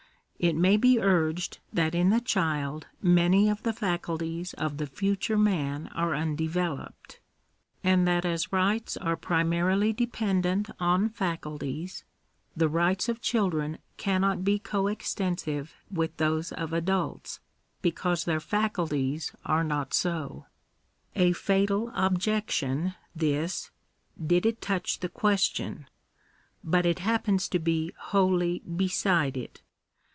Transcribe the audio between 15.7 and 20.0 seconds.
with those of adults, because their faculties are not